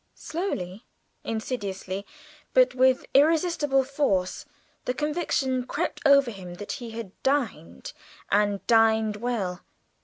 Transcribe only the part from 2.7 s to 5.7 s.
with irresistible force, the conviction